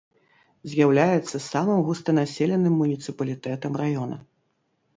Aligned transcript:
З'яўляецца 0.71 1.41
самым 1.51 1.79
густанаселеным 1.91 2.73
муніцыпалітэтам 2.81 3.81
раёна. 3.87 4.21